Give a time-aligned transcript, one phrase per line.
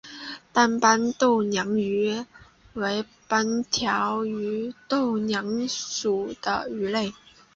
[0.51, 2.25] 单斑豆娘鱼
[2.73, 7.13] 为雀鲷科豆娘鱼属的鱼类。